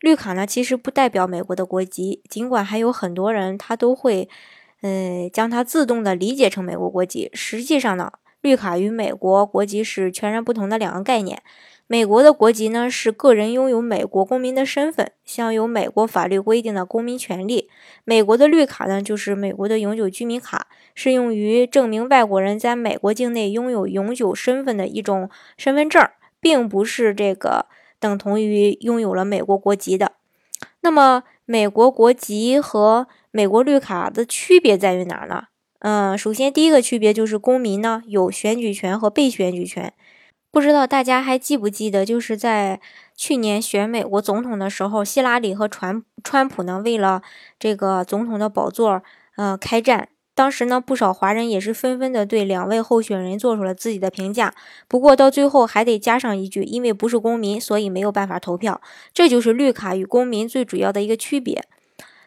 [0.00, 4.28] 绿卡呢，其实不代表美国的国籍，尽管还有很多人他都会，
[4.80, 7.30] 呃，将它自动的理解成美国国籍。
[7.34, 8.10] 实际上呢，
[8.40, 11.42] 绿卡与美国国籍是全然不同的两个概念。
[11.86, 17.68] 美国的国籍呢，是个人拥有美国公民的身份，享有美国法律规定的公民权利。
[18.04, 26.08] 美国的绿卡呢，就是美国的永久居民卡，适用于证明外国人在美国境内拥有永久身份的一种身份证，
[26.40, 27.66] 并不是这个。
[28.00, 30.12] 等同于拥有了美国国籍的，
[30.80, 35.44] 那么美国国籍和美国绿卡的区别在于哪儿呢？
[35.80, 39.92] 嗯，首先第一个区别就是公民呢有选举权和被选举权。
[40.50, 42.80] 不知道大家还记不记得，就是在
[43.14, 47.22] 去年选美国总统的时候，希拉里和川川普呢为了
[47.58, 49.02] 这个总统的宝座，
[49.36, 50.08] 呃，开战。
[50.40, 54.54] 当时呢，不少华人也是纷纷的对两位候选人做出了自己的评价。
[54.88, 58.80] 不过到最后还得加上一句，因为不是公民，所以没有办法投票。
[59.12, 61.62] 这就是绿卡与公民最主要的一个区别。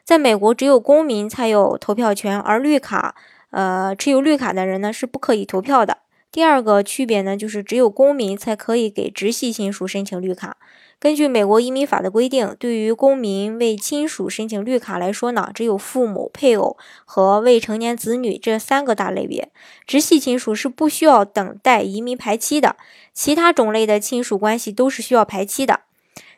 [0.03, 3.15] 在美国，只有公民才有投票权，而绿卡，
[3.49, 5.97] 呃，持有绿卡的人呢是不可以投票的。
[6.31, 10.57] 第二个区别呢，就是只有公民才可以给直系亲属申请绿卡。
[11.03, 19.51] 根据美国移民法的规定，对于公民为亲属申请绿卡来说呢，只有父母、配偶和未成年子女这三个大类别。
[19.85, 22.77] 直系亲属是不需要等待移民排期的，
[23.13, 25.81] 其他种类的亲属关系都是需要排期的。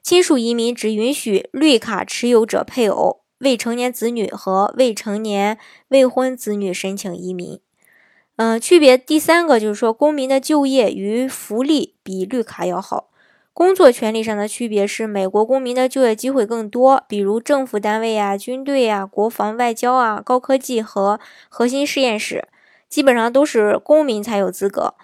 [0.01, 7.59] 亲属移民只允许绿卡持有者配偶、未成年子女和未成年未婚子女申请移民。
[8.37, 13.11] 嗯，区别第三个就是说，公民的就业与福利比绿卡要好。
[13.55, 22.49] 工作权利上的区别是，美国公民的就业机会更多，比如政府单位啊、军队啊、国防、外交啊、高科技和核心实验室，
[22.89, 24.95] 基本上都是公民才有资格。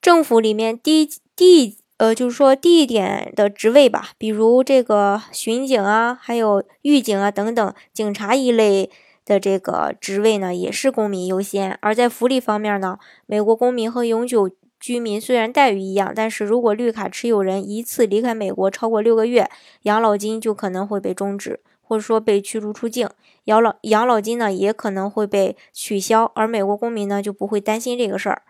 [0.00, 8.90] 政府里面低低呃，就是说低一点的职位吧，比如这个巡警啊、还有狱警啊等等，警察一类
[9.26, 11.78] 的这个职位呢，也是公民优先。
[11.82, 19.50] 而在福利方面呢，美国公民和永久居民虽然待遇一样，但是如果绿卡持有人一次离开美国超过六个月，
[19.82, 23.08] 养老金就可能会被终止，或者说被驱逐出境。
[23.44, 28.42] 养老养老金呢也可能会被取消，而美国公民呢就不会担心这个事儿。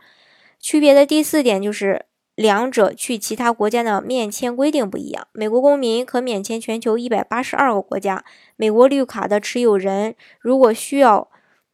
[0.60, 5.26] 区别的第四点就是，两者去其他国家的免签规定不一样。
[5.32, 8.24] 美国公民可免签全球一百八十二个国家，
[8.56, 11.28] 美国绿卡的持有人如果需要，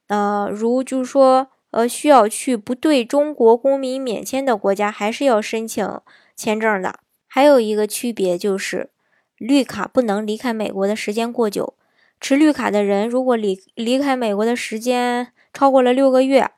[0.07, 1.49] 呃，如就是说。
[1.75, 6.01] 呃，需要去不对中国公民免签的国家，还是要申请
[6.37, 7.01] 签证的。
[7.27, 8.91] 还有一个区别就是，
[9.39, 11.75] 绿卡不能离开美国的时间过久。
[12.21, 16.51] 持绿卡的人如果离离开美国的时间超过了六个月，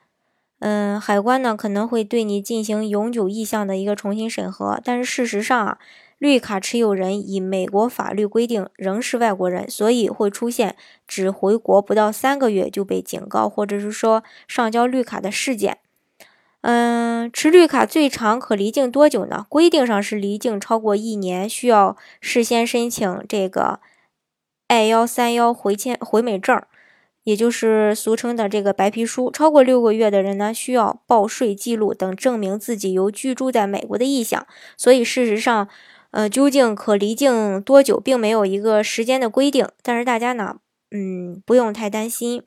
[0.59, 4.79] 嗯，海关呢可能会对你进行永久意向的一个重新审核。
[4.85, 5.79] 但是事实上啊。
[6.19, 10.75] 绿卡持有人以美国法律规定仍是外国人，所以会出现
[11.07, 15.77] 只回国不到三个月就被警告，或者是说上交绿卡的事件。
[16.63, 19.45] 嗯，持绿卡最长可离境多久呢？
[19.51, 23.81] 规定上是离境超过一年，需要事先申请这个
[24.69, 26.61] I 幺三幺回签回美证，
[27.25, 29.31] 也就是俗称的这个白皮书。
[29.31, 34.47] 超过六个月的人呢，需要报税记录等证明自己有居住在美国的意向。
[34.79, 35.69] 所以事实上。
[36.11, 39.69] 呃，究竟可离境多久，并没有一个时间的规定。
[39.83, 40.59] 但是大家呢，
[40.91, 42.43] 嗯，不用太担心，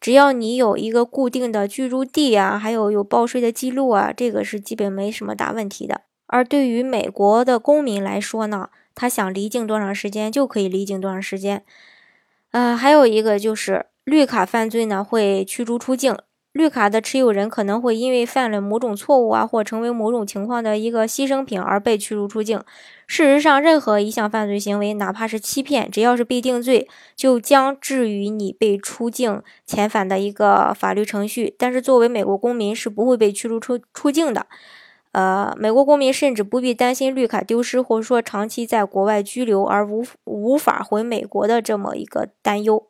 [0.00, 6.02] 只要你有一个固定的居住地啊，还有有报税的记录啊，这个是基本没什么大问题的。
[6.26, 11.62] 而对于美国的公民来说呢，他想离境多长时间就可以离境多长时间。
[12.50, 16.16] 呃，还有一个就是绿卡犯罪呢，会驱逐出境。
[16.56, 22.58] 绿卡的持有人可能会因为犯了某种错误啊，或成为某种情况的一个牺牲品而被驱逐出境。
[23.06, 31.54] 事实上，任何一项犯罪行为，哪怕是欺骗，只要是被定罪，就将置于你被出境遣返的一个法律程序。
[31.58, 34.46] 但是，作为美国公民是不会被驱逐出出境的。
[35.12, 42.86] 呃，美国公民甚至不必担心绿卡丢失，或者说长期在国外居留而无无法回美国的这么一个担忧。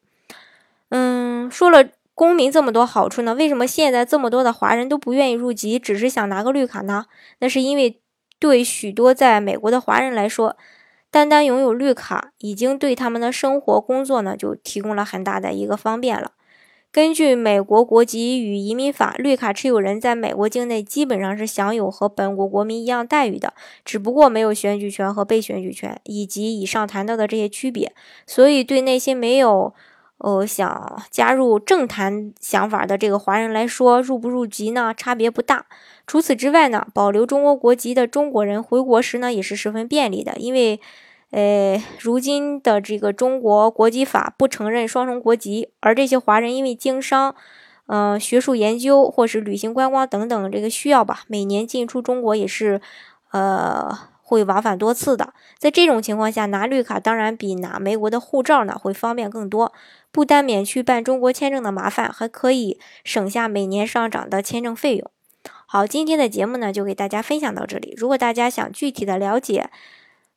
[0.91, 1.89] 嗯，说了。
[2.17, 3.35] 公民这么多好处呢？
[3.35, 7.05] 为什么现在这么多的华人都不愿意入籍，只是想拿个绿卡呢？
[7.41, 8.01] 那是因为
[8.39, 10.57] 对许多在美国的华人来说，
[11.11, 16.33] 单单拥有绿卡，已经对他们的生活工作呢就提供了很大的一个方便了。
[16.91, 23.53] 根据美国国籍与移民法，绿卡持有人在美国境内基本上是享有和本国国民一样待遇的，
[23.85, 27.93] 只不过没有选举权和被选举权，以及以上谈到的这些区别。
[28.27, 29.75] 所以，对那些没有
[30.19, 35.67] 呃想加入政坛想法的这个华人来说，入不入籍呢差别不大。
[36.07, 40.81] 除此之外呢，保留中国国籍的中国人回国时呢也是十分便利的，因为。
[41.33, 47.35] 呃，如今的这个中国国籍法不承认双重国籍，而这些华人因为经商、
[47.87, 52.81] 嗯学术研究或是旅行观光等等这个需要吧，每年进出中国也是
[53.33, 53.91] 呃
[54.29, 55.33] 会往返多次的。
[55.57, 59.73] 在这种情况下，拿绿卡当然比拿美国的护照呢会方便更多，
[60.11, 65.11] 不单免去办中国签证的麻烦，还可以省下每年上涨的签证费用。
[65.69, 67.95] 好，今天的节目呢就给大家分享到这里。
[67.97, 69.71] 如果大家想具体的了解，